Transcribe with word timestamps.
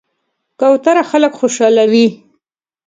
کوتره 0.59 1.03
خلک 1.09 1.33
خوشحالوي. 1.39 2.07